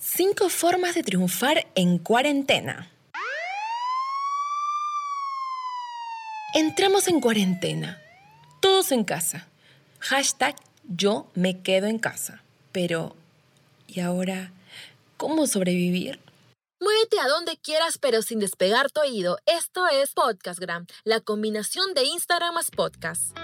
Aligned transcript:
Cinco 0.00 0.48
formas 0.48 0.94
de 0.94 1.02
triunfar 1.02 1.66
en 1.74 1.98
cuarentena. 1.98 2.90
Entramos 6.54 7.08
en 7.08 7.20
cuarentena. 7.20 8.00
Todos 8.60 8.92
en 8.92 9.04
casa. 9.04 9.48
Hashtag 9.98 10.54
yo 10.84 11.26
me 11.34 11.62
quedo 11.62 11.88
en 11.88 11.98
casa. 11.98 12.42
Pero, 12.70 13.16
¿y 13.88 14.00
ahora 14.00 14.52
cómo 15.16 15.46
sobrevivir? 15.48 16.20
Muévete 16.80 17.18
a 17.18 17.26
donde 17.26 17.56
quieras 17.56 17.98
pero 17.98 18.22
sin 18.22 18.38
despegar 18.38 18.92
tu 18.92 19.00
oído. 19.00 19.38
Esto 19.46 19.88
es 19.88 20.14
Podcastgram, 20.14 20.86
la 21.02 21.20
combinación 21.20 21.92
de 21.94 22.04
Instagram 22.04 22.54
más 22.54 22.70
podcast. 22.70 23.36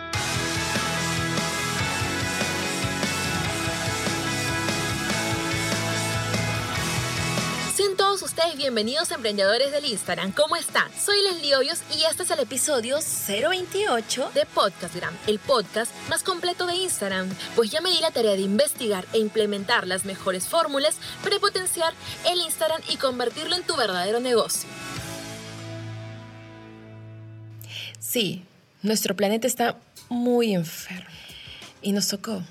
Ustedes 8.37 8.57
bienvenidos 8.57 9.13
emprendedores 9.13 9.71
del 9.71 9.85
Instagram. 9.85 10.33
¿Cómo 10.33 10.57
están? 10.57 10.91
Soy 10.99 11.23
Leslie 11.23 11.55
Hoyos 11.55 11.83
y 11.97 12.03
este 12.03 12.25
es 12.25 12.31
el 12.33 12.41
episodio 12.41 12.99
028 13.29 14.33
de 14.35 14.45
Podcastgram, 14.45 15.17
el 15.29 15.39
podcast 15.39 15.93
más 16.09 16.25
completo 16.25 16.67
de 16.67 16.75
Instagram. 16.75 17.29
Pues 17.55 17.71
ya 17.71 17.81
me 17.81 17.91
di 17.91 18.01
la 18.01 18.11
tarea 18.11 18.33
de 18.33 18.41
investigar 18.41 19.07
e 19.13 19.19
implementar 19.19 19.87
las 19.87 20.05
mejores 20.05 20.49
fórmulas 20.49 20.97
para 21.23 21.39
potenciar 21.39 21.93
el 22.29 22.41
Instagram 22.41 22.83
y 22.91 22.97
convertirlo 22.97 23.55
en 23.55 23.63
tu 23.63 23.77
verdadero 23.77 24.19
negocio. 24.19 24.69
Sí, 28.01 28.43
nuestro 28.83 29.15
planeta 29.15 29.47
está 29.47 29.79
muy 30.09 30.55
enfermo 30.55 31.07
y 31.83 31.93
nos 31.93 32.09
tocó. 32.09 32.43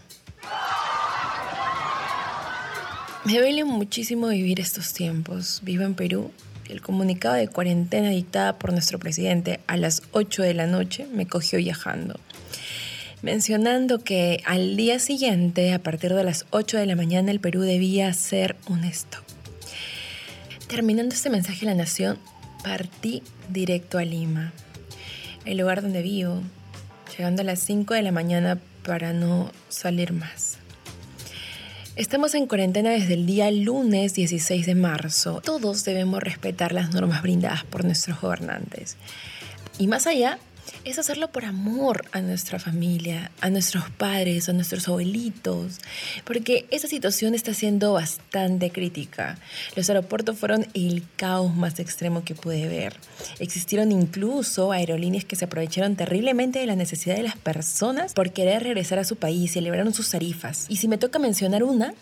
Me 3.26 3.40
duele 3.40 3.64
muchísimo 3.64 4.28
vivir 4.28 4.60
estos 4.60 4.92
tiempos. 4.92 5.62
Vivo 5.64 5.84
en 5.84 5.96
Perú. 5.96 6.32
El 6.68 6.82
comunicado 6.82 7.36
de 7.36 7.48
cuarentena 7.48 8.10
dictada 8.10 8.60
por 8.60 8.74
nuestro 8.74 9.00
presidente 9.00 9.62
a 9.66 9.78
las 9.78 10.04
8 10.12 10.44
de 10.44 10.54
la 10.54 10.68
noche 10.68 11.08
me 11.10 11.26
cogió 11.26 11.58
viajando, 11.58 12.20
mencionando 13.22 14.00
que 14.00 14.42
al 14.46 14.76
día 14.76 15.00
siguiente, 15.00 15.72
a 15.72 15.80
partir 15.80 16.14
de 16.14 16.26
las 16.26 16.46
8 16.50 16.78
de 16.78 16.86
la 16.86 16.98
mañana, 16.98 17.32
el 17.32 17.40
Perú 17.40 17.62
debía 17.62 18.12
ser 18.14 18.58
un 18.68 18.84
stop. 18.84 19.24
Terminando 20.68 21.16
este 21.16 21.30
mensaje 21.30 21.66
a 21.66 21.70
la 21.70 21.76
nación, 21.76 22.20
partí 22.62 23.24
directo 23.48 24.00
a 24.00 24.04
Lima, 24.04 24.52
el 25.46 25.60
lugar 25.60 25.82
donde 25.82 26.02
vivo, 26.02 26.42
llegando 27.18 27.42
a 27.42 27.46
las 27.46 27.60
5 27.60 27.94
de 27.94 28.02
la 28.02 28.12
mañana 28.12 28.60
para 28.86 29.14
no 29.14 29.50
salir 29.70 30.12
más. 30.12 30.53
Estamos 31.96 32.34
en 32.34 32.48
cuarentena 32.48 32.90
desde 32.90 33.14
el 33.14 33.28
día 33.28 33.52
lunes 33.52 34.16
16 34.16 34.66
de 34.66 34.74
marzo. 34.74 35.42
Todos 35.46 35.86
debemos 35.86 36.24
respetar 36.24 36.72
las 36.72 36.92
normas 36.92 37.22
brindadas 37.22 37.66
por 37.66 37.86
nuestros 37.86 38.20
gobernantes. 38.20 38.98
Y 39.78 39.86
más 39.86 40.08
allá, 40.08 40.40
es 40.84 41.00
hacerlo 41.00 41.30
por 41.30 41.46
amor 41.46 42.06
a 42.12 42.22
nuestra 42.22 42.60
familia, 42.60 43.32
a 43.42 43.50
nuestros 43.50 43.90
padres, 43.90 44.50
a 44.50 44.54
nuestros 44.54 44.88
abuelitos, 44.88 45.80
porque 46.26 46.66
esa 46.72 46.88
situación 46.88 47.36
está 47.36 47.54
siendo 47.54 47.94
bastante 47.94 48.72
crítica. 48.72 49.38
Los 49.76 49.90
aeropuertos 49.90 50.38
fueron 50.38 50.68
el 50.74 51.04
caos 51.16 51.56
más 51.56 51.80
extremo 51.80 52.24
que 52.24 52.36
pude 52.36 52.68
ver. 52.68 52.98
Existieron 53.40 53.92
incluso 53.92 54.72
aerolíneas 54.72 55.26
que 55.26 55.36
se 55.36 55.46
aprovecharon 55.46 55.96
terriblemente 55.96 56.60
de 56.60 56.66
la 56.66 56.76
necesidad 56.76 57.16
de 57.16 57.24
las 57.24 57.38
personas 57.38 58.14
por 58.14 58.32
querer 58.32 58.64
regresar 58.64 59.00
a 59.00 59.04
su 59.04 59.16
país 59.16 59.56
y 59.56 59.60
elevaron 59.60 59.94
sus 59.94 60.10
tarifas. 60.10 60.66
Y 60.70 60.78
si 60.78 60.88
me 60.88 60.98
toca 60.98 61.20
mencionar 61.20 61.64
una, 61.64 61.94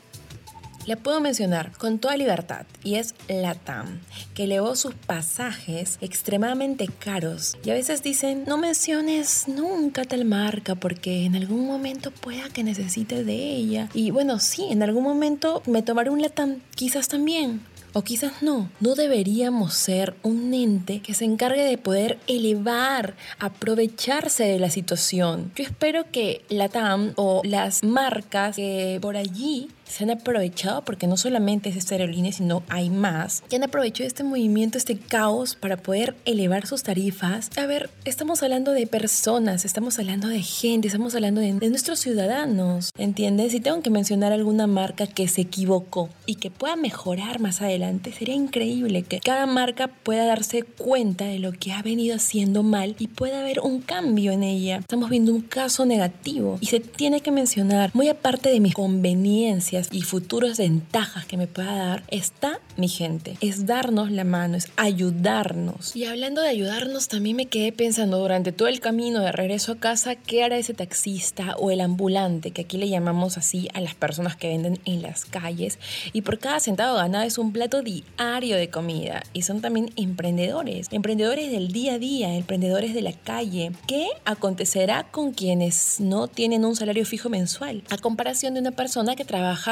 le 0.86 0.98
puedo 0.98 1.22
mencionar 1.22 1.72
con 1.78 2.00
toda 2.00 2.18
libertad 2.18 2.66
y 2.84 2.96
es 2.96 3.16
LATAM, 3.28 4.00
que 4.34 4.46
elevó 4.46 4.76
sus 4.76 4.94
pasajes 4.94 5.98
extremadamente 6.02 6.88
caros. 6.88 7.58
Y 7.64 7.70
a 7.70 7.74
veces 7.74 8.04
dicen, 8.04 8.44
no 8.48 8.58
menciones 8.58 9.48
nunca 9.48 10.06
tal 10.06 10.26
marca 10.26 10.76
porque 10.76 11.26
en 11.26 11.36
algún 11.36 11.66
momento 11.66 12.12
pueda 12.12 12.50
que 12.50 12.64
necesite 12.64 13.24
de 13.24 13.36
ella. 13.36 13.90
Y 13.94 14.12
bueno, 14.12 14.40
sí, 14.40 14.68
en 14.70 14.84
algún 14.84 15.04
momento 15.04 15.62
me 15.66 15.82
tomaré 15.82 16.10
un 16.10 16.22
LATAM, 16.22 16.62
quizás 16.76 17.08
también. 17.08 17.62
O 17.94 18.04
quizás 18.04 18.42
no, 18.42 18.70
no 18.80 18.96
deberíamos 18.96 19.74
ser 19.74 20.16
un 20.24 20.54
ente 20.54 21.02
que 21.02 21.14
se 21.14 21.26
encargue 21.26 21.64
de 21.66 21.78
poder 21.78 22.20
elevar, 22.28 23.16
aprovecharse 23.38 24.46
de 24.46 24.60
la 24.60 24.70
situación. 24.70 25.52
Yo 25.56 25.66
espero 25.66 26.06
que 26.10 26.46
la 26.48 26.70
TAM 26.70 27.12
o 27.18 27.42
las 27.44 27.84
marcas 27.84 28.56
que 28.56 28.98
por 29.02 29.18
allí 29.18 29.68
se 29.92 30.04
han 30.04 30.12
aprovechado, 30.12 30.84
porque 30.84 31.08
no 31.08 31.18
solamente 31.18 31.70
es 31.70 31.76
esta 31.76 31.96
aerolínea, 31.96 32.32
sino 32.32 32.64
hay 32.70 32.90
más, 32.90 33.44
que 33.50 33.58
han 33.58 33.64
aprovechado 33.64 34.08
este 34.08 34.24
movimiento, 34.24 34.78
este 34.78 34.98
caos 34.98 35.56
para 35.56 35.78
poder 35.78 36.16
elevar 36.26 36.66
sus 36.66 36.84
tarifas. 36.84 37.50
A 37.58 37.66
ver, 37.66 37.90
estamos 38.06 38.42
hablando 38.42 38.72
de 38.72 38.88
personas, 38.88 39.66
estamos 39.66 40.00
hablando 40.00 40.28
de 40.28 40.42
gente, 40.42 40.88
estamos 40.88 41.14
hablando 41.16 41.42
de, 41.42 41.54
de 41.54 41.70
nuestros 41.70 42.00
ciudadanos, 42.00 42.92
¿entiendes? 42.98 43.52
Si 43.52 43.60
tengo 43.60 43.82
que 43.82 43.90
mencionar 43.90 44.32
alguna 44.32 44.68
marca 44.68 45.08
que 45.08 45.28
se 45.28 45.42
equivocó 45.42 46.10
y 46.26 46.36
que 46.36 46.52
pueda 46.52 46.76
mejorar 46.76 47.40
más 47.40 47.62
adelante, 47.62 48.14
sería 48.14 48.36
increíble 48.36 49.04
que 49.04 49.20
cada 49.20 49.46
marca 49.46 49.88
pueda 49.88 50.26
darse 50.26 50.64
cuenta 50.64 51.26
de 51.26 51.40
lo 51.40 51.52
que 51.52 51.74
ha 51.74 51.82
venido 51.82 52.16
haciendo 52.16 52.64
mal 52.64 52.96
y 52.98 53.08
pueda 53.08 53.42
haber 53.42 53.60
un 53.60 53.82
cambio 53.82 54.32
en 54.32 54.44
ella. 54.44 54.78
Estamos 54.78 55.10
viendo 55.10 55.34
un 55.34 55.42
caso 55.42 55.86
negativo 55.86 56.58
y 56.62 56.68
se 56.68 56.80
tiene 56.80 57.22
que 57.22 57.32
mencionar, 57.32 57.92
muy 57.94 58.08
aparte 58.08 58.50
de 58.50 58.60
mis 58.60 58.74
conveniencias, 58.74 59.81
y 59.92 60.02
futuras 60.02 60.58
ventajas 60.58 61.26
que 61.26 61.38
me 61.38 61.48
pueda 61.48 61.76
dar, 61.76 62.04
está 62.10 62.60
mi 62.78 62.88
gente. 62.88 63.38
Es 63.42 63.66
darnos 63.66 64.12
la 64.12 64.24
mano, 64.24 64.58
es 64.58 64.68
ayudarnos. 64.78 65.96
Y 65.96 66.06
hablando 66.06 66.42
de 66.42 66.50
ayudarnos, 66.50 67.08
también 67.08 67.36
me 67.36 67.48
quedé 67.48 67.72
pensando 67.72 68.20
durante 68.20 68.52
todo 68.52 68.68
el 68.68 68.80
camino 68.80 69.22
de 69.22 69.32
regreso 69.32 69.74
a 69.74 69.78
casa, 69.78 70.16
¿qué 70.16 70.44
hará 70.44 70.58
ese 70.58 70.74
taxista 70.74 71.56
o 71.58 71.72
el 71.72 71.82
ambulante, 71.82 72.52
que 72.52 72.62
aquí 72.62 72.78
le 72.78 72.90
llamamos 72.90 73.38
así 73.38 73.68
a 73.74 73.82
las 73.82 73.96
personas 73.96 74.36
que 74.36 74.50
venden 74.50 74.80
en 74.86 75.02
las 75.02 75.26
calles? 75.26 75.80
Y 76.14 76.22
por 76.22 76.40
cada 76.40 76.60
centavo 76.60 76.98
ganado 76.98 77.26
es 77.26 77.38
un 77.38 77.52
plato 77.52 77.82
diario 77.82 78.58
de 78.58 78.70
comida. 78.70 79.24
Y 79.34 79.44
son 79.44 79.62
también 79.62 79.92
emprendedores, 79.96 80.88
emprendedores 80.92 81.52
del 81.52 81.72
día 81.72 81.94
a 81.94 82.00
día, 82.00 82.36
emprendedores 82.36 82.94
de 82.94 83.02
la 83.02 83.14
calle. 83.14 83.72
¿Qué 83.88 84.08
acontecerá 84.26 85.04
con 85.12 85.32
quienes 85.32 86.00
no 86.00 86.28
tienen 86.28 86.66
un 86.66 86.76
salario 86.76 87.06
fijo 87.06 87.30
mensual? 87.30 87.84
A 87.90 87.98
comparación 87.98 88.54
de 88.54 88.60
una 88.60 88.72
persona 88.72 89.16
que 89.16 89.26
trabaja 89.26 89.71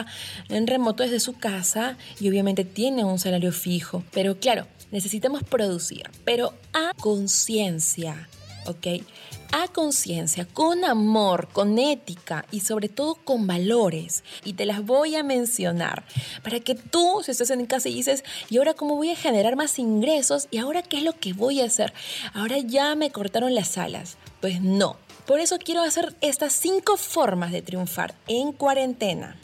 en 0.50 0.68
remoto 0.68 1.04
desde 1.04 1.20
su 1.20 1.34
casa 1.34 1.98
y 2.20 2.30
obviamente 2.30 2.66
tiene 2.66 3.04
un 3.04 3.20
salario 3.20 3.52
fijo. 3.52 4.04
Pero 4.12 4.40
claro, 4.40 4.68
necesitamos 4.92 5.44
producir, 5.44 6.10
pero 6.26 6.54
a 6.74 6.94
conciencia, 7.00 8.28
¿ok? 8.66 8.88
a 9.52 9.68
conciencia, 9.68 10.46
con 10.46 10.86
amor, 10.86 11.50
con 11.52 11.80
ética 11.80 12.46
y 12.52 12.62
sobre 12.62 12.90
todo 12.90 13.16
con 13.16 13.48
valores. 13.48 14.24
Y 14.44 14.54
te 14.54 14.66
las 14.66 14.86
voy 14.86 15.16
a 15.16 15.24
mencionar 15.24 16.04
para 16.44 16.60
que 16.60 16.76
tú, 16.76 17.22
si 17.24 17.32
estás 17.32 17.50
en 17.50 17.66
casa 17.66 17.90
y 17.90 17.96
dices, 17.96 18.24
¿y 18.50 18.58
ahora 18.58 18.74
cómo 18.74 18.96
voy 18.96 19.12
a 19.12 19.16
generar 19.16 19.56
más 19.56 19.80
ingresos? 19.80 20.48
¿Y 20.52 20.58
ahora 20.58 20.84
qué 20.84 20.98
es 20.98 21.04
lo 21.04 21.14
que 21.14 21.34
voy 21.34 21.62
a 21.62 21.66
hacer? 21.66 21.94
Ahora 22.34 22.60
ya 22.60 22.96
me 22.96 23.12
cortaron 23.12 23.56
las 23.56 23.78
alas. 23.78 24.18
Pues 24.42 24.62
no. 24.62 24.98
Por 25.30 25.40
eso 25.40 25.60
quiero 25.60 25.84
hacer 25.84 26.16
estas 26.22 26.54
cinco 26.54 26.98
formas 26.98 27.52
de 27.52 27.62
triunfar 27.62 28.16
en 28.28 28.52
cuarentena. 28.52 29.38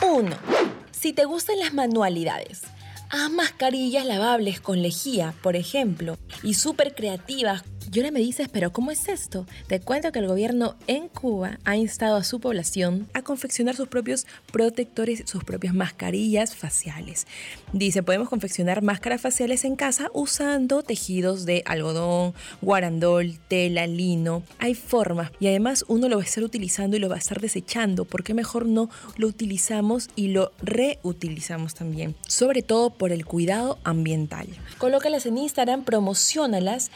1. 0.00 0.34
Si 0.92 1.12
te 1.12 1.26
gustan 1.26 1.58
las 1.58 1.74
manualidades, 1.74 2.62
haz 3.10 3.30
mascarillas 3.30 4.06
lavables 4.06 4.62
con 4.62 4.80
lejía, 4.80 5.34
por 5.42 5.56
ejemplo, 5.56 6.16
y 6.42 6.54
súper 6.54 6.94
creativas 6.94 7.64
y 7.92 7.98
ahora 7.98 8.10
me 8.10 8.20
dices, 8.20 8.48
pero 8.50 8.72
¿cómo 8.72 8.90
es 8.90 9.08
esto? 9.08 9.46
Te 9.68 9.80
cuento 9.80 10.10
que 10.10 10.18
el 10.18 10.26
gobierno 10.26 10.76
en 10.86 11.08
Cuba 11.08 11.58
ha 11.64 11.76
instado 11.76 12.16
a 12.16 12.24
su 12.24 12.40
población 12.40 13.08
a 13.14 13.22
confeccionar 13.22 13.76
sus 13.76 13.88
propios 13.88 14.26
protectores, 14.50 15.22
sus 15.26 15.44
propias 15.44 15.74
mascarillas 15.74 16.56
faciales. 16.56 17.26
Dice, 17.72 18.02
podemos 18.02 18.28
confeccionar 18.28 18.82
máscaras 18.82 19.20
faciales 19.20 19.64
en 19.64 19.76
casa 19.76 20.10
usando 20.14 20.82
tejidos 20.82 21.44
de 21.44 21.62
algodón, 21.66 22.34
guarandol, 22.60 23.38
tela, 23.48 23.86
lino. 23.86 24.42
Hay 24.58 24.74
formas 24.74 25.30
y 25.38 25.46
además 25.46 25.84
uno 25.88 26.08
lo 26.08 26.16
va 26.16 26.22
a 26.22 26.26
estar 26.26 26.42
utilizando 26.42 26.96
y 26.96 27.00
lo 27.00 27.08
va 27.08 27.16
a 27.16 27.18
estar 27.18 27.40
desechando. 27.40 28.04
¿Por 28.04 28.24
qué 28.24 28.34
mejor 28.34 28.66
no 28.66 28.90
lo 29.16 29.28
utilizamos 29.28 30.10
y 30.16 30.28
lo 30.28 30.52
reutilizamos 30.62 31.74
también? 31.74 32.14
Sobre 32.26 32.62
todo 32.62 32.90
por 32.90 33.12
el 33.12 33.24
cuidado 33.24 33.78
ambiental. 33.84 34.48
Colócalas 34.78 35.26
en 35.26 35.38
Instagram, 35.38 35.84
promocionalas 35.84 36.90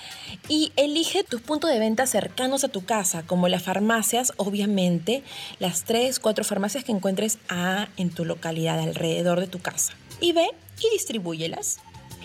y 0.48 0.72
Elige 0.80 1.24
tus 1.24 1.42
puntos 1.42 1.68
de 1.68 1.78
venta 1.78 2.06
cercanos 2.06 2.64
a 2.64 2.68
tu 2.68 2.86
casa, 2.86 3.22
como 3.26 3.48
las 3.48 3.62
farmacias, 3.62 4.32
obviamente, 4.38 5.22
las 5.58 5.84
3, 5.84 6.18
4 6.18 6.42
farmacias 6.42 6.84
que 6.84 6.92
encuentres 6.92 7.36
a, 7.50 7.88
en 7.98 8.08
tu 8.08 8.24
localidad, 8.24 8.80
alrededor 8.80 9.40
de 9.40 9.46
tu 9.46 9.58
casa. 9.58 9.92
Y 10.22 10.32
ve 10.32 10.46
y 10.78 10.90
distribúyelas. 10.90 11.80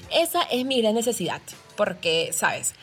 Esa 0.09 0.41
es 0.43 0.63
mi 0.63 0.81
gran 0.81 0.95
necesidad, 0.95 1.41
porque, 1.75 2.31
¿sabes? 2.31 2.75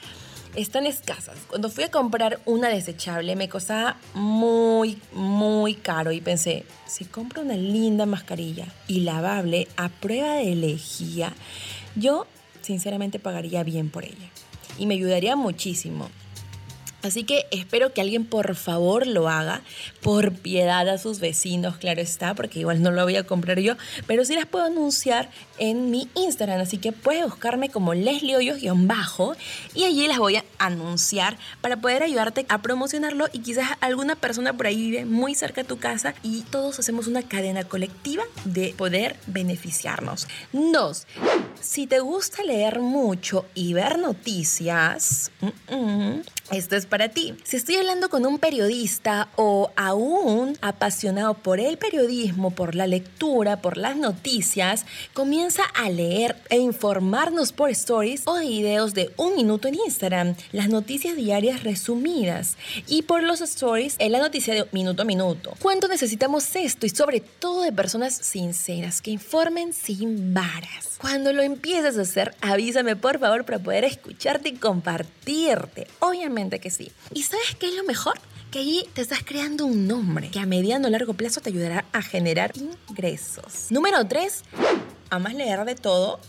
están 0.54 0.84
escasas. 0.84 1.38
Cuando 1.48 1.70
fui 1.70 1.84
a 1.84 1.90
comprar 1.90 2.40
una 2.44 2.68
desechable 2.68 3.34
me 3.34 3.48
costaba 3.48 3.96
muy, 4.12 5.00
muy 5.14 5.74
caro 5.74 6.12
y 6.12 6.20
pensé, 6.20 6.66
si 6.86 7.06
compro 7.06 7.40
una 7.40 7.56
linda 7.56 8.04
mascarilla 8.04 8.66
y 8.88 9.00
lavable 9.00 9.68
a 9.78 9.88
prueba 9.88 10.34
de 10.34 10.54
lejía, 10.54 11.32
yo 11.96 12.26
sinceramente 12.60 13.18
pagaría 13.18 13.62
bien 13.62 13.88
por 13.88 14.04
ella 14.04 14.28
y 14.78 14.86
me 14.86 14.94
ayudaría 14.94 15.36
muchísimo. 15.36 16.08
Así 17.02 17.24
que 17.24 17.46
espero 17.50 17.92
que 17.92 18.00
alguien 18.00 18.24
por 18.24 18.54
favor 18.54 19.08
lo 19.08 19.28
haga, 19.28 19.62
por 20.02 20.32
piedad 20.32 20.88
a 20.88 20.98
sus 20.98 21.18
vecinos, 21.18 21.76
claro 21.76 22.00
está, 22.00 22.34
porque 22.34 22.60
igual 22.60 22.80
no 22.80 22.92
lo 22.92 23.02
voy 23.02 23.16
a 23.16 23.26
comprar 23.26 23.58
yo, 23.58 23.74
pero 24.06 24.24
sí 24.24 24.36
las 24.36 24.46
puedo 24.46 24.64
anunciar 24.64 25.28
en 25.58 25.90
mi 25.90 26.08
Instagram, 26.14 26.60
así 26.60 26.78
que 26.78 26.92
puedes 26.92 27.24
buscarme 27.24 27.70
como 27.70 27.94
Leslie 27.94 28.36
Hoyos-bajo 28.36 29.34
y 29.74 29.82
allí 29.82 30.06
las 30.06 30.18
voy 30.18 30.36
a 30.36 30.44
anunciar 30.58 31.38
para 31.60 31.80
poder 31.80 32.04
ayudarte 32.04 32.46
a 32.48 32.62
promocionarlo 32.62 33.26
y 33.32 33.40
quizás 33.40 33.70
alguna 33.80 34.14
persona 34.14 34.56
por 34.56 34.68
ahí 34.68 34.76
vive 34.76 35.04
muy 35.04 35.34
cerca 35.34 35.62
de 35.62 35.68
tu 35.68 35.78
casa 35.78 36.14
y 36.22 36.42
todos 36.42 36.78
hacemos 36.78 37.08
una 37.08 37.22
cadena 37.22 37.64
colectiva 37.64 38.22
de 38.44 38.74
poder 38.76 39.16
beneficiarnos. 39.26 40.28
Dos, 40.52 41.06
si 41.62 41.86
te 41.86 42.00
gusta 42.00 42.42
leer 42.42 42.80
mucho 42.80 43.46
y 43.54 43.72
ver 43.72 43.98
noticias, 43.98 45.30
esto 46.50 46.76
es 46.76 46.86
para 46.86 47.08
ti. 47.08 47.34
Si 47.44 47.56
estoy 47.56 47.76
hablando 47.76 48.10
con 48.10 48.26
un 48.26 48.38
periodista 48.38 49.28
o 49.36 49.70
aún 49.76 50.58
apasionado 50.60 51.34
por 51.34 51.60
el 51.60 51.78
periodismo, 51.78 52.50
por 52.50 52.74
la 52.74 52.86
lectura, 52.86 53.62
por 53.62 53.76
las 53.76 53.96
noticias, 53.96 54.84
comienza 55.14 55.62
a 55.74 55.88
leer 55.88 56.36
e 56.50 56.58
informarnos 56.58 57.52
por 57.52 57.70
stories 57.70 58.22
o 58.26 58.38
videos 58.40 58.92
de 58.92 59.12
un 59.16 59.36
minuto 59.36 59.68
en 59.68 59.76
Instagram, 59.76 60.34
las 60.50 60.68
noticias 60.68 61.16
diarias 61.16 61.62
resumidas 61.62 62.56
y 62.88 63.02
por 63.02 63.22
los 63.22 63.40
stories 63.40 63.94
en 63.98 64.12
la 64.12 64.18
noticia 64.18 64.54
de 64.54 64.66
minuto 64.72 65.02
a 65.02 65.04
minuto. 65.04 65.54
¿Cuánto 65.60 65.86
necesitamos 65.86 66.54
esto 66.56 66.86
y 66.86 66.90
sobre 66.90 67.20
todo 67.20 67.62
de 67.62 67.72
personas 67.72 68.14
sinceras 68.14 69.00
que 69.00 69.12
informen 69.12 69.72
sin 69.72 70.34
varas? 70.34 70.98
Cuando 70.98 71.32
lo 71.32 71.42
empieces 71.52 71.98
a 71.98 72.02
hacer, 72.02 72.34
avísame 72.40 72.96
por 72.96 73.18
favor 73.18 73.44
para 73.44 73.58
poder 73.58 73.84
escucharte 73.84 74.50
y 74.50 74.56
compartirte. 74.56 75.86
Obviamente 76.00 76.58
que 76.58 76.70
sí. 76.70 76.90
¿Y 77.14 77.22
sabes 77.22 77.54
qué 77.58 77.68
es 77.68 77.74
lo 77.74 77.84
mejor? 77.84 78.18
Que 78.50 78.60
allí 78.60 78.86
te 78.92 79.02
estás 79.02 79.22
creando 79.24 79.64
un 79.64 79.86
nombre 79.86 80.30
que 80.30 80.38
a 80.38 80.46
mediano 80.46 80.88
o 80.88 80.90
largo 80.90 81.14
plazo 81.14 81.40
te 81.40 81.50
ayudará 81.50 81.84
a 81.92 82.02
generar 82.02 82.52
ingresos. 82.56 83.66
Número 83.70 84.06
3. 84.06 84.42
¿Amas 85.10 85.34
leer 85.34 85.64
de 85.64 85.74
todo? 85.74 86.20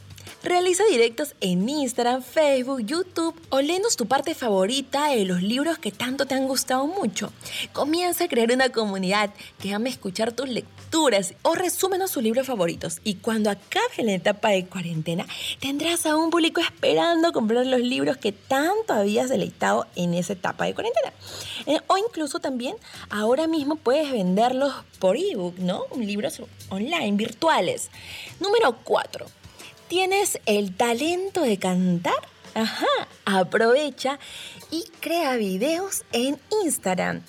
Realiza 0.44 0.84
directos 0.84 1.36
en 1.40 1.70
Instagram, 1.70 2.22
Facebook, 2.22 2.82
YouTube 2.86 3.34
o 3.48 3.62
léenos 3.62 3.96
tu 3.96 4.08
parte 4.08 4.36
favorita 4.36 5.08
de 5.08 5.24
los 5.24 5.42
libros 5.42 5.78
que 5.78 5.94
tanto 5.94 6.26
te 6.26 6.36
han 6.36 6.50
gustado 6.50 6.86
mucho. 6.86 7.32
Comienza 7.72 8.26
a 8.26 8.28
crear 8.28 8.52
una 8.52 8.68
comunidad 8.68 9.34
que 9.62 9.74
ame 9.74 9.90
escuchar 9.90 10.34
tus 10.34 10.50
lecturas 10.50 11.34
o 11.44 11.56
resúmenos 11.56 12.12
sus 12.12 12.24
libros 12.24 12.46
favoritos. 12.46 13.00
Y 13.06 13.16
cuando 13.16 13.52
acabe 13.52 14.04
la 14.04 14.16
etapa 14.16 14.50
de 14.50 14.66
cuarentena, 14.66 15.26
tendrás 15.62 16.06
a 16.06 16.18
un 16.18 16.30
público 16.30 16.60
esperando 16.60 17.32
comprar 17.32 17.66
los 17.66 17.80
libros 17.80 18.18
que 18.18 18.34
tanto 18.34 18.92
habías 18.92 19.30
deleitado 19.30 19.88
en 19.96 20.14
esa 20.14 20.34
etapa 20.34 20.66
de 20.66 20.74
cuarentena. 20.74 21.14
Eh, 21.68 21.80
o 21.88 21.98
incluso 21.98 22.40
también 22.40 22.76
ahora 23.10 23.48
mismo 23.48 23.78
puedes 23.78 24.12
venderlos 24.12 24.74
por 25.00 25.16
ebook, 25.16 25.58
¿no? 25.60 25.86
Libros 25.98 26.42
online, 26.70 27.14
virtuales. 27.14 27.90
Número 28.42 28.78
4 28.84 29.43
¿Tienes 29.88 30.40
el 30.46 30.76
talento 30.76 31.42
de 31.42 31.58
cantar? 31.58 32.14
Ajá, 32.56 32.86
aprovecha 33.26 34.20
y 34.72 34.84
crea 35.00 35.36
videos 35.36 36.04
en 36.12 36.40
Instagram. 36.64 37.24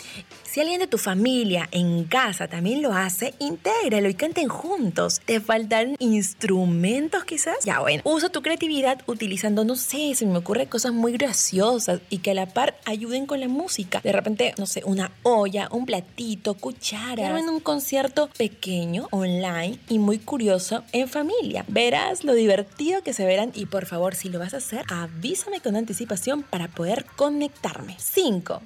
Si 0.55 0.61
alguien 0.61 0.79
de 0.79 0.87
tu 0.87 0.99
familia 0.99 1.69
en 1.73 2.05
casa 2.05 2.47
también 2.47 2.81
lo 2.81 2.93
hace, 2.93 3.35
intégralo 3.41 4.09
y 4.09 4.15
canten 4.15 4.47
juntos. 4.49 5.21
¿Te 5.25 5.41
faltan 5.41 5.97
instrumentos 5.99 7.25
quizás? 7.25 7.57
Ya 7.65 7.81
bueno, 7.81 8.03
usa 8.05 8.29
tu 8.29 8.41
creatividad 8.41 9.03
utilizando, 9.07 9.65
no 9.65 9.75
sé, 9.75 10.15
se 10.15 10.27
me 10.27 10.39
ocurre 10.39 10.69
cosas 10.69 10.93
muy 10.93 11.15
graciosas 11.15 12.03
y 12.09 12.19
que 12.19 12.31
a 12.31 12.35
la 12.35 12.47
par 12.47 12.77
ayuden 12.85 13.27
con 13.27 13.41
la 13.41 13.49
música. 13.49 14.01
De 14.05 14.13
repente, 14.13 14.55
no 14.57 14.67
sé, 14.67 14.83
una 14.87 15.11
olla, 15.25 15.69
un 15.73 15.87
platito, 15.87 16.55
cuchara. 16.55 17.37
en 17.37 17.49
un 17.49 17.59
concierto 17.59 18.31
pequeño, 18.39 19.09
online 19.11 19.81
y 19.89 19.99
muy 19.99 20.21
curioso 20.21 20.85
en 20.93 21.09
familia. 21.09 21.65
Verás 21.67 22.23
lo 22.23 22.33
divertido 22.33 23.03
que 23.03 23.13
se 23.13 23.27
verán 23.27 23.51
y 23.57 23.67
por 23.67 23.87
favor, 23.87 24.15
si 24.15 24.29
lo 24.29 24.39
vas 24.39 24.55
a 24.55 24.59
hacer, 24.59 24.85
avísame 24.87 25.61
con 25.61 25.75
anticipación 25.75 26.45
para 26.45 26.69
poder 26.69 27.07
conectarme. 27.17 27.97
5. 27.99 28.63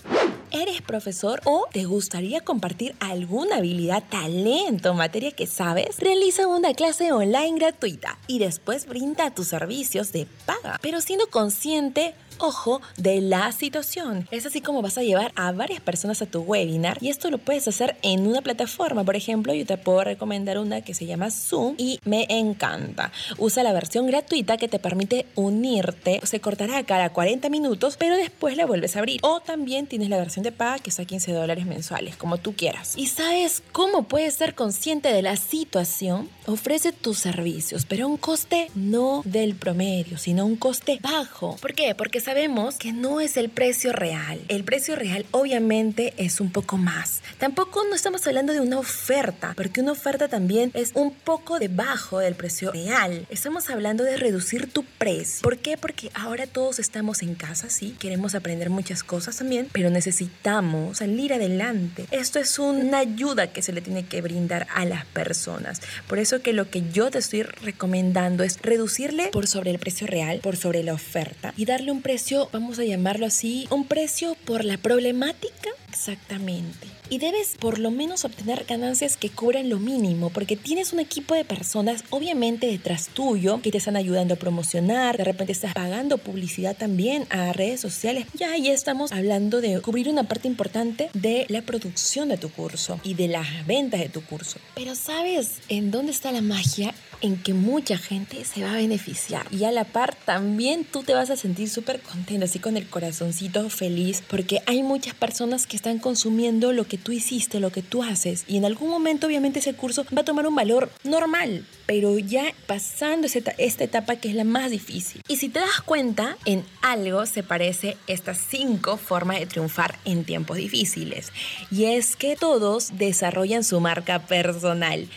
¿Eres 0.51 0.81
profesor 0.81 1.41
o 1.45 1.67
te 1.73 1.85
gustaría 1.85 2.41
compartir 2.41 2.95
alguna 3.01 3.57
habilidad, 3.57 4.03
talento, 4.09 4.95
materia 4.95 5.31
que 5.33 5.47
sabes? 5.47 5.99
Realiza 5.99 6.47
una 6.47 6.73
clase 6.73 7.13
online 7.13 7.59
gratuita 7.59 8.19
y 8.27 8.39
después 8.39 8.87
brinda 8.87 9.31
tus 9.31 9.49
servicios 9.49 10.11
de 10.13 10.27
paga, 10.47 10.79
pero 10.81 11.03
siendo 11.03 11.27
consciente 11.27 12.15
ojo 12.39 12.81
de 12.97 13.21
la 13.21 13.53
situación. 13.53 14.27
Es 14.31 14.47
así 14.47 14.61
como 14.61 14.83
vas 14.83 14.99
a 14.99 15.03
llevar 15.03 15.33
a 15.35 15.53
varias 15.53 15.81
personas 15.81 16.23
a 16.23 16.27
tu 16.27 16.41
webinar 16.41 16.99
y 17.01 17.09
esto 17.09 17.31
lo 17.31 17.39
puedes 17.39 17.69
hacer 17.69 17.97
en 18.03 18.27
una 18.27 18.43
plataforma. 18.43 19.05
Por 19.05 19.17
ejemplo, 19.17 19.55
yo 19.55 19.67
te 19.67 19.77
puedo 19.77 20.05
recomendar 20.05 20.59
una 20.59 20.81
que 20.81 20.95
se 20.95 21.07
llama 21.07 21.31
Zoom 21.31 21.75
y 21.77 22.01
me 22.05 22.27
encanta. 22.29 23.13
Usa 23.39 23.63
la 23.63 23.73
versión 23.73 24.07
gratuita 24.07 24.57
que 24.57 24.69
te 24.69 24.79
permite 24.79 25.27
unirte. 25.35 26.21
Se 26.25 26.41
cortará 26.41 26.83
cada 26.85 27.11
40 27.11 27.49
minutos, 27.49 27.97
pero 27.99 28.17
después 28.17 28.57
la 28.57 28.67
vuelves 28.67 28.97
a 28.97 29.01
abrir. 29.01 29.21
O 29.23 29.41
también 29.41 29.87
tienes 29.87 30.09
la 30.09 30.19
versión 30.19 30.43
de 30.43 30.53
paga 30.53 30.79
que 30.79 30.91
es 30.91 31.01
a 31.01 31.05
15 31.05 31.33
dólares 31.33 31.67
mensuales, 31.67 32.17
como 32.17 32.39
tú 32.39 32.55
quieras. 32.55 32.95
¿Y 32.97 33.07
sabes 33.07 33.63
cómo 33.73 34.05
puedes 34.05 34.35
ser 34.35 34.55
consciente 34.55 35.13
de 35.13 35.23
la 35.23 35.37
situación? 35.37 36.29
Ofrece 36.47 36.93
tus 36.93 37.19
servicios, 37.19 37.85
pero 37.87 38.05
a 38.05 38.09
un 38.09 38.17
coste 38.17 38.71
no 38.75 39.23
del 39.25 39.55
promedio, 39.55 40.19
sino 40.19 40.47
un 40.47 40.57
coste 40.57 40.99
bajo. 41.03 41.57
¿Por 41.61 41.75
qué? 41.75 41.95
Porque 41.95 42.21
sabemos 42.29 42.77
que 42.77 42.93
no 42.93 43.23
es 43.23 43.39
el 43.39 43.49
precio 43.49 43.91
real. 43.91 44.39
El 44.49 44.63
precio 44.63 44.95
real 44.97 45.25
obviamente 45.31 46.13
es 46.19 46.43
un 46.43 46.53
poco 46.53 46.77
más. 46.77 47.23
Tampoco 47.39 47.83
no 47.89 47.95
estamos 47.95 48.27
hablando 48.27 48.53
de 48.53 48.61
una 48.61 48.79
oferta, 48.79 49.55
porque 49.57 49.81
una 49.81 49.93
oferta 49.93 50.29
también 50.29 50.71
es 50.75 50.91
un 50.93 51.15
poco 51.15 51.59
debajo 51.59 52.19
del 52.19 52.35
precio 52.35 52.71
real. 52.71 53.27
Estamos 53.31 53.71
hablando 53.71 54.05
de 54.05 54.19
reducir 54.19 54.71
tu 54.71 54.85
precio. 54.85 55.41
¿Por 55.41 55.57
qué? 55.57 55.79
Porque 55.79 56.11
ahora 56.13 56.47
todos 56.47 56.79
estamos 56.79 57.23
en 57.23 57.35
casa, 57.35 57.71
sí, 57.71 57.97
queremos 57.99 58.35
aprender 58.35 58.69
muchas 58.69 59.03
cosas 59.03 59.39
también, 59.39 59.67
pero 59.73 59.89
necesitamos 59.89 60.99
salir 60.99 61.33
adelante. 61.33 62.05
Esto 62.11 62.41
es 62.41 62.59
una 62.59 62.99
ayuda 62.99 63.55
que 63.55 63.63
se 63.63 63.73
le 63.73 63.81
tiene 63.81 64.05
que 64.05 64.21
brindar 64.21 64.67
a 64.75 64.85
las 64.85 65.07
personas. 65.07 65.81
Por 66.07 66.19
eso 66.19 66.43
que 66.43 66.53
lo 66.53 66.69
que 66.69 66.83
yo 66.93 67.11
te 67.11 67.21
estoy 67.21 67.45
recomendando 67.45 68.45
es 68.45 68.61
reducirle 68.61 69.29
por 69.29 69.47
sobre 69.47 69.71
el 69.71 69.79
precio 69.79 70.07
real, 70.07 70.41
por 70.41 70.59
sobre 70.59 70.83
la 70.83 70.93
oferta 70.93 71.55
y 71.57 71.65
darle 71.65 71.91
un 71.91 72.03
precio 72.03 72.18
vamos 72.53 72.79
a 72.79 72.85
llamarlo 72.85 73.27
así, 73.27 73.67
un 73.71 73.87
precio 73.87 74.37
por 74.45 74.65
la 74.65 74.77
problemática. 74.77 75.71
Exactamente. 75.89 76.98
Y 77.11 77.19
debes 77.19 77.57
por 77.59 77.79
lo 77.79 77.91
menos 77.91 78.25
obtener 78.25 78.65
ganancias 78.69 79.17
que 79.17 79.31
cubran 79.31 79.69
lo 79.69 79.79
mínimo, 79.79 80.31
porque 80.31 80.57
tienes 80.57 80.93
un 80.93 81.01
equipo 81.01 81.35
de 81.35 81.45
personas 81.45 82.05
obviamente 82.11 82.67
detrás 82.67 83.09
tuyo 83.09 83.61
que 83.63 83.71
te 83.71 83.79
están 83.79 83.97
ayudando 83.97 84.35
a 84.35 84.37
promocionar, 84.37 85.17
de 85.17 85.25
repente 85.25 85.53
estás 85.53 85.75
pagando 85.75 86.19
publicidad 86.19 86.77
también 86.77 87.27
a 87.31 87.53
redes 87.53 87.81
sociales. 87.81 88.27
Ya 88.35 88.53
ahí 88.53 88.69
estamos 88.69 89.13
hablando 89.13 89.61
de 89.61 89.81
cubrir 89.81 90.09
una 90.09 90.25
parte 90.25 90.49
importante 90.49 91.11
de 91.15 91.47
la 91.49 91.63
producción 91.63 92.29
de 92.29 92.37
tu 92.37 92.51
curso 92.51 93.01
y 93.03 93.15
de 93.15 93.29
las 93.29 93.67
ventas 93.67 94.01
de 94.01 94.09
tu 94.09 94.23
curso. 94.23 94.59
Pero 94.75 94.95
¿sabes 94.95 95.61
en 95.69 95.91
dónde 95.91 96.13
está 96.13 96.33
la 96.33 96.43
magia? 96.43 96.95
en 97.21 97.37
que 97.37 97.55
mucha 97.55 97.99
gente 97.99 98.45
se 98.45 98.63
va 98.63 98.73
a 98.73 98.77
beneficiar. 98.77 99.47
Y 99.53 99.65
a 99.65 99.73
la 99.73 99.85
par 99.85 100.15
también 100.15 100.85
tú 100.85 101.03
te 101.03 101.15
vas 101.15 101.31
a 101.31 101.37
sentir 101.37 101.69
súper 101.69 102.01
contento, 102.01 102.45
así 102.45 102.59
con 102.59 102.77
el 102.77 102.87
corazoncito 102.87 103.69
feliz, 103.71 104.23
porque 104.29 104.63
hay 104.67 104.83
muchas 104.83 105.15
personas 105.15 105.67
que 105.67 105.77
están 105.77 105.99
consumiendo 105.99 106.73
lo 106.73 106.87
que 106.87 106.98
tú 106.99 107.13
hiciste, 107.13 107.61
lo 107.61 107.71
que 107.71 107.83
tú 107.83 108.03
haces. 108.03 108.45
Y 108.47 108.57
en 108.57 108.65
algún 108.65 108.91
momento 108.91 109.27
obviamente 109.27 109.61
ese 109.61 109.75
curso 109.75 110.05
va 110.17 110.23
a 110.23 110.25
tomar 110.25 110.47
un 110.47 110.55
valor 110.55 110.91
normal, 111.05 111.65
pero 111.87 112.19
ya 112.19 112.53
pasando 112.67 113.27
esta 113.27 113.85
etapa 113.85 114.17
que 114.17 114.29
es 114.29 114.35
la 114.35 114.45
más 114.45 114.71
difícil. 114.71 115.23
Y 115.29 115.37
si 115.37 115.49
te 115.49 115.61
das 115.61 115.81
cuenta, 115.81 116.37
en 116.45 116.65
algo 116.83 117.25
se 117.27 117.43
parece 117.43 117.97
estas 118.07 118.39
cinco 118.39 118.97
formas 118.97 119.39
de 119.41 119.47
triunfar 119.47 119.99
en 120.05 120.25
tiempos 120.25 120.57
difíciles. 120.57 121.33
Y 121.71 121.85
es 121.85 122.17
que 122.17 122.37
todos 122.37 122.99
desarrollan 122.99 123.65
su 123.65 123.81
marca 123.81 124.27
personal. 124.27 125.09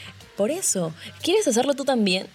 Por 0.42 0.50
eso, 0.50 0.92
¿quieres 1.22 1.48
hacerlo 1.48 1.76
tú 1.76 1.86
también? 1.86 2.26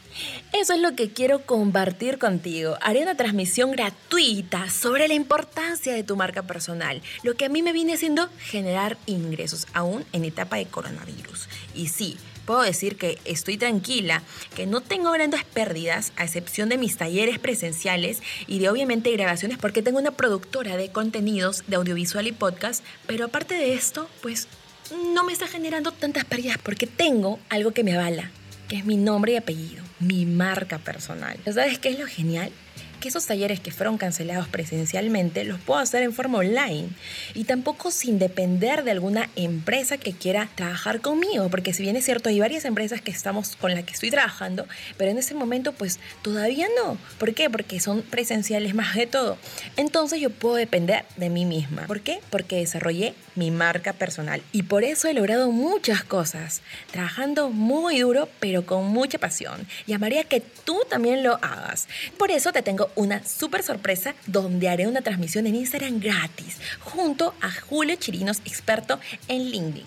Eso 0.52 0.74
es 0.74 0.80
lo 0.80 0.94
que 0.94 1.10
quiero 1.10 1.44
compartir 1.44 2.18
contigo. 2.18 2.78
Haré 2.80 3.02
una 3.02 3.16
transmisión 3.16 3.72
gratuita 3.72 4.70
sobre 4.70 5.08
la 5.08 5.14
importancia 5.14 5.92
de 5.92 6.04
tu 6.04 6.14
marca 6.14 6.42
personal, 6.42 7.02
lo 7.24 7.34
que 7.34 7.46
a 7.46 7.48
mí 7.48 7.64
me 7.64 7.72
viene 7.72 7.94
haciendo 7.94 8.28
generar 8.38 8.96
ingresos, 9.06 9.66
aún 9.72 10.04
en 10.12 10.24
etapa 10.24 10.54
de 10.54 10.66
coronavirus. 10.66 11.48
Y 11.74 11.88
sí, 11.88 12.16
puedo 12.44 12.62
decir 12.62 12.96
que 12.96 13.18
estoy 13.24 13.56
tranquila, 13.56 14.22
que 14.54 14.66
no 14.66 14.82
tengo 14.82 15.10
grandes 15.10 15.42
pérdidas, 15.42 16.12
a 16.14 16.22
excepción 16.22 16.68
de 16.68 16.78
mis 16.78 16.96
talleres 16.96 17.40
presenciales 17.40 18.22
y 18.46 18.60
de 18.60 18.70
obviamente 18.70 19.10
grabaciones, 19.10 19.58
porque 19.58 19.82
tengo 19.82 19.98
una 19.98 20.12
productora 20.12 20.76
de 20.76 20.92
contenidos 20.92 21.64
de 21.66 21.74
audiovisual 21.74 22.28
y 22.28 22.32
podcast, 22.32 22.84
pero 23.08 23.24
aparte 23.24 23.56
de 23.56 23.74
esto, 23.74 24.08
pues 24.22 24.46
no 24.92 25.24
me 25.24 25.32
está 25.32 25.46
generando 25.46 25.92
tantas 25.92 26.24
pérdidas 26.24 26.58
porque 26.58 26.86
tengo 26.86 27.38
algo 27.48 27.72
que 27.72 27.84
me 27.84 27.94
avala, 27.94 28.30
que 28.68 28.76
es 28.76 28.84
mi 28.84 28.96
nombre 28.96 29.32
y 29.32 29.36
apellido, 29.36 29.82
mi 30.00 30.26
marca 30.26 30.78
personal. 30.78 31.38
¿Sabes 31.44 31.78
qué 31.78 31.90
es 31.90 31.98
lo 31.98 32.06
genial? 32.06 32.50
Que 32.96 33.08
esos 33.08 33.26
talleres 33.26 33.60
que 33.60 33.70
fueron 33.70 33.98
cancelados 33.98 34.48
presencialmente 34.48 35.44
los 35.44 35.60
puedo 35.60 35.80
hacer 35.80 36.02
en 36.02 36.12
forma 36.12 36.38
online 36.38 36.88
y 37.34 37.44
tampoco 37.44 37.90
sin 37.90 38.18
depender 38.18 38.84
de 38.84 38.90
alguna 38.90 39.30
empresa 39.36 39.98
que 39.98 40.12
quiera 40.12 40.48
trabajar 40.54 41.00
conmigo, 41.00 41.48
porque 41.48 41.72
si 41.72 41.82
bien 41.82 41.96
es 41.96 42.04
cierto, 42.04 42.28
hay 42.28 42.40
varias 42.40 42.64
empresas 42.64 43.00
que 43.00 43.10
estamos 43.10 43.56
con 43.56 43.74
las 43.74 43.84
que 43.84 43.92
estoy 43.92 44.10
trabajando, 44.10 44.66
pero 44.96 45.10
en 45.10 45.18
ese 45.18 45.34
momento 45.34 45.72
pues 45.72 45.98
todavía 46.22 46.66
no. 46.82 46.98
¿Por 47.18 47.34
qué? 47.34 47.50
Porque 47.50 47.80
son 47.80 48.02
presenciales 48.02 48.74
más 48.74 48.94
de 48.94 49.06
todo. 49.06 49.38
Entonces 49.76 50.20
yo 50.20 50.30
puedo 50.30 50.56
depender 50.56 51.04
de 51.16 51.30
mí 51.30 51.44
misma. 51.44 51.86
¿Por 51.86 52.00
qué? 52.00 52.20
Porque 52.30 52.56
desarrollé 52.56 53.14
mi 53.34 53.50
marca 53.50 53.92
personal 53.92 54.42
y 54.52 54.62
por 54.62 54.84
eso 54.84 55.08
he 55.08 55.14
logrado 55.14 55.50
muchas 55.50 56.02
cosas, 56.04 56.62
trabajando 56.90 57.50
muy 57.50 58.00
duro 58.00 58.28
pero 58.40 58.64
con 58.64 58.86
mucha 58.86 59.18
pasión. 59.18 59.66
Y 59.86 59.92
amaría 59.92 60.24
que 60.24 60.40
tú 60.40 60.80
también 60.88 61.22
lo 61.22 61.38
hagas. 61.42 61.88
Por 62.18 62.30
eso 62.30 62.52
te 62.52 62.62
tengo 62.62 62.85
una 62.94 63.24
súper 63.24 63.62
sorpresa 63.62 64.14
donde 64.26 64.68
haré 64.68 64.86
una 64.86 65.02
transmisión 65.02 65.46
en 65.46 65.56
Instagram 65.56 66.00
gratis 66.00 66.58
junto 66.80 67.34
a 67.40 67.50
Julio 67.50 67.96
Chirinos, 67.96 68.38
experto 68.44 69.00
en 69.28 69.50
LinkedIn. 69.50 69.86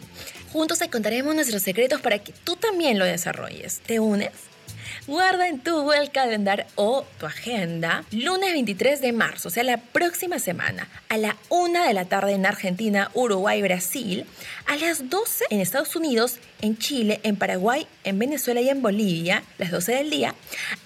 Juntos 0.51 0.79
te 0.79 0.89
contaremos 0.89 1.35
nuestros 1.35 1.61
secretos 1.61 2.01
para 2.01 2.19
que 2.19 2.33
tú 2.43 2.55
también 2.55 2.97
lo 2.97 3.05
desarrolles. 3.05 3.81
¿Te 3.81 3.99
unes? 3.99 4.31
Guarda 5.07 5.47
en 5.47 5.59
tu 5.59 5.81
Google 5.81 6.09
Calendar 6.11 6.67
o 6.75 7.05
tu 7.19 7.25
agenda 7.25 8.03
lunes 8.11 8.53
23 8.53 9.01
de 9.01 9.11
marzo, 9.11 9.47
o 9.47 9.51
sea, 9.51 9.63
la 9.63 9.77
próxima 9.77 10.39
semana, 10.39 10.87
a 11.09 11.17
la 11.17 11.35
1 11.49 11.85
de 11.85 11.93
la 11.93 12.05
tarde 12.05 12.33
en 12.33 12.45
Argentina, 12.45 13.09
Uruguay, 13.13 13.61
Brasil, 13.61 14.25
a 14.65 14.75
las 14.77 15.09
12 15.09 15.45
en 15.49 15.59
Estados 15.59 15.95
Unidos, 15.95 16.39
en 16.61 16.77
Chile, 16.77 17.19
en 17.23 17.35
Paraguay, 17.35 17.87
en 18.03 18.19
Venezuela 18.19 18.61
y 18.61 18.69
en 18.69 18.81
Bolivia, 18.81 19.43
las 19.57 19.71
12 19.71 19.93
del 19.93 20.09
día, 20.09 20.35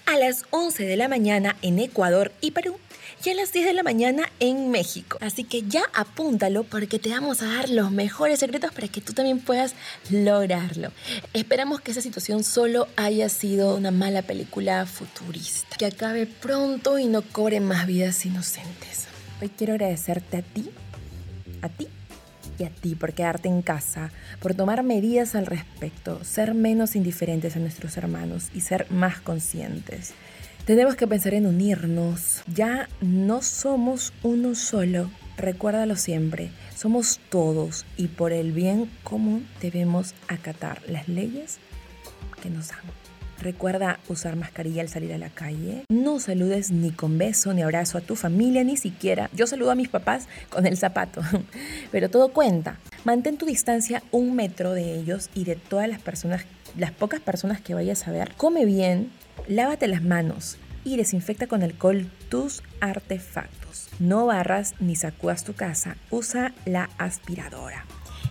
a 0.06 0.18
las 0.18 0.44
11 0.50 0.84
de 0.84 0.96
la 0.96 1.08
mañana 1.08 1.56
en 1.62 1.78
Ecuador 1.78 2.32
y 2.40 2.52
Perú, 2.52 2.78
y 3.26 3.30
a 3.30 3.34
las 3.34 3.52
10 3.52 3.66
de 3.66 3.72
la 3.72 3.82
mañana 3.82 4.28
en 4.38 4.70
México. 4.70 5.16
Así 5.20 5.44
que 5.44 5.62
ya 5.62 5.82
apúntalo 5.94 6.64
porque 6.64 6.98
te 6.98 7.10
vamos 7.10 7.40
a 7.42 7.46
dar 7.46 7.70
los 7.70 7.90
mejores 7.90 8.40
secretos 8.40 8.72
para 8.72 8.88
que 8.88 9.00
tú 9.00 9.14
también 9.14 9.40
puedas 9.40 9.74
lograrlo. 10.10 10.90
Esperamos 11.32 11.80
que 11.80 11.92
esa 11.92 12.02
situación 12.02 12.44
solo 12.44 12.86
haya 12.96 13.28
sido 13.28 13.76
una 13.76 13.90
mala 13.90 14.22
película 14.22 14.84
futurista, 14.84 15.76
que 15.76 15.86
acabe 15.86 16.26
pronto 16.26 16.98
y 16.98 17.06
no 17.06 17.22
cobre 17.22 17.60
más 17.60 17.86
vidas 17.86 18.26
inocentes. 18.26 19.06
Hoy 19.40 19.50
quiero 19.56 19.74
agradecerte 19.74 20.38
a 20.38 20.42
ti, 20.42 20.70
a 21.62 21.68
ti 21.68 21.88
y 22.58 22.64
a 22.64 22.70
ti 22.70 22.94
por 22.94 23.14
quedarte 23.14 23.48
en 23.48 23.62
casa, 23.62 24.10
por 24.40 24.54
tomar 24.54 24.82
medidas 24.82 25.34
al 25.34 25.46
respecto, 25.46 26.22
ser 26.24 26.54
menos 26.54 26.94
indiferentes 26.94 27.56
a 27.56 27.60
nuestros 27.60 27.96
hermanos 27.96 28.48
y 28.54 28.60
ser 28.60 28.90
más 28.90 29.20
conscientes. 29.20 30.12
Tenemos 30.64 30.96
que 30.96 31.06
pensar 31.06 31.34
en 31.34 31.44
unirnos. 31.44 32.42
Ya 32.46 32.88
no 33.02 33.42
somos 33.42 34.14
uno 34.22 34.54
solo. 34.54 35.10
Recuérdalo 35.36 35.94
siempre. 35.94 36.52
Somos 36.74 37.20
todos 37.28 37.84
y 37.98 38.08
por 38.08 38.32
el 38.32 38.52
bien 38.52 38.90
común 39.02 39.46
debemos 39.60 40.14
acatar 40.26 40.80
las 40.88 41.06
leyes 41.06 41.58
que 42.42 42.48
nos 42.48 42.68
dan. 42.68 42.80
Recuerda 43.42 43.98
usar 44.08 44.36
mascarilla 44.36 44.80
al 44.80 44.88
salir 44.88 45.12
a 45.12 45.18
la 45.18 45.28
calle. 45.28 45.84
No 45.90 46.18
saludes 46.18 46.70
ni 46.70 46.92
con 46.92 47.18
beso 47.18 47.52
ni 47.52 47.60
abrazo 47.60 47.98
a 47.98 48.00
tu 48.00 48.16
familia, 48.16 48.64
ni 48.64 48.78
siquiera. 48.78 49.28
Yo 49.34 49.46
saludo 49.46 49.70
a 49.70 49.74
mis 49.74 49.90
papás 49.90 50.28
con 50.48 50.66
el 50.66 50.78
zapato. 50.78 51.20
Pero 51.92 52.08
todo 52.08 52.28
cuenta. 52.28 52.78
Mantén 53.04 53.36
tu 53.36 53.46
distancia 53.46 54.02
un 54.10 54.34
metro 54.34 54.72
de 54.72 54.94
ellos 54.98 55.30
y 55.34 55.44
de 55.44 55.56
todas 55.56 55.88
las 55.88 56.00
personas, 56.00 56.44
las 56.76 56.90
pocas 56.90 57.20
personas 57.20 57.60
que 57.60 57.74
vayas 57.74 58.08
a 58.08 58.12
ver. 58.12 58.32
Come 58.36 58.64
bien, 58.64 59.10
Lávate 59.46 59.88
las 59.88 60.02
manos 60.02 60.56
y 60.84 60.96
desinfecta 60.96 61.46
con 61.46 61.62
alcohol 61.62 62.10
tus 62.30 62.62
artefactos. 62.80 63.88
No 63.98 64.26
barras 64.26 64.74
ni 64.80 64.96
sacudas 64.96 65.44
tu 65.44 65.54
casa, 65.54 65.96
usa 66.10 66.54
la 66.64 66.88
aspiradora. 66.96 67.84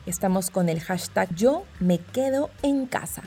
Estamos 0.06 0.50
con 0.50 0.70
el 0.70 0.80
hashtag 0.80 1.34
yo 1.36 1.66
me 1.80 2.00
quedo 2.00 2.50
en 2.64 2.88
casa. 2.88 3.22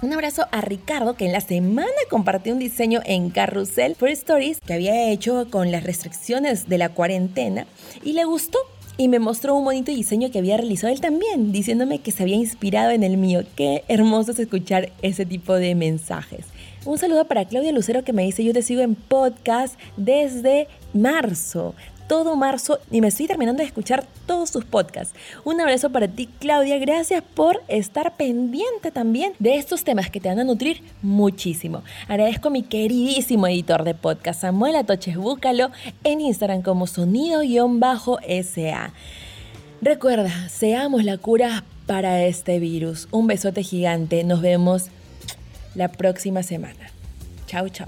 Un 0.00 0.12
abrazo 0.12 0.46
a 0.52 0.60
Ricardo 0.60 1.16
que 1.16 1.26
en 1.26 1.32
la 1.32 1.40
semana 1.40 1.88
compartió 2.08 2.52
un 2.52 2.60
diseño 2.60 3.00
en 3.04 3.30
Carrusel 3.30 3.96
for 3.96 4.08
Stories 4.10 4.60
que 4.64 4.74
había 4.74 5.10
hecho 5.10 5.48
con 5.50 5.72
las 5.72 5.82
restricciones 5.82 6.68
de 6.68 6.78
la 6.78 6.90
cuarentena 6.90 7.66
y 8.04 8.12
le 8.12 8.24
gustó 8.24 8.60
y 8.98 9.06
me 9.06 9.20
mostró 9.20 9.54
un 9.54 9.64
bonito 9.64 9.92
diseño 9.92 10.30
que 10.30 10.40
había 10.40 10.56
realizado 10.56 10.92
él 10.92 11.00
también, 11.00 11.52
diciéndome 11.52 12.00
que 12.00 12.10
se 12.10 12.24
había 12.24 12.34
inspirado 12.34 12.90
en 12.90 13.04
el 13.04 13.16
mío. 13.16 13.44
Qué 13.54 13.84
hermoso 13.86 14.32
es 14.32 14.40
escuchar 14.40 14.90
ese 15.02 15.24
tipo 15.24 15.54
de 15.54 15.76
mensajes. 15.76 16.44
Un 16.84 16.98
saludo 16.98 17.24
para 17.26 17.44
Claudia 17.44 17.70
Lucero 17.70 18.02
que 18.02 18.12
me 18.12 18.24
dice, 18.24 18.42
yo 18.42 18.52
te 18.52 18.62
sigo 18.62 18.82
en 18.82 18.96
podcast 18.96 19.78
desde 19.96 20.66
marzo 20.92 21.74
todo 22.08 22.34
marzo 22.34 22.80
y 22.90 23.00
me 23.00 23.08
estoy 23.08 23.26
terminando 23.26 23.60
de 23.60 23.66
escuchar 23.66 24.06
todos 24.26 24.50
tus 24.50 24.64
podcasts. 24.64 25.14
Un 25.44 25.60
abrazo 25.60 25.90
para 25.90 26.08
ti, 26.08 26.28
Claudia. 26.40 26.78
Gracias 26.78 27.22
por 27.22 27.62
estar 27.68 28.16
pendiente 28.16 28.90
también 28.90 29.34
de 29.38 29.56
estos 29.56 29.84
temas 29.84 30.10
que 30.10 30.18
te 30.18 30.28
van 30.28 30.40
a 30.40 30.44
nutrir 30.44 30.82
muchísimo. 31.02 31.84
Agradezco 32.08 32.48
a 32.48 32.50
mi 32.50 32.62
queridísimo 32.62 33.46
editor 33.46 33.84
de 33.84 33.94
podcast, 33.94 34.40
Samuel 34.40 34.76
Atoches. 34.76 35.16
Búscalo 35.16 35.70
en 36.02 36.20
Instagram 36.20 36.62
como 36.62 36.86
sonido-sa. 36.86 38.92
Recuerda, 39.80 40.48
seamos 40.48 41.04
la 41.04 41.18
cura 41.18 41.64
para 41.86 42.24
este 42.24 42.58
virus. 42.58 43.08
Un 43.10 43.26
besote 43.26 43.62
gigante. 43.62 44.24
Nos 44.24 44.40
vemos 44.40 44.86
la 45.74 45.88
próxima 45.88 46.42
semana. 46.42 46.90
Chao, 47.46 47.68
chao. 47.68 47.86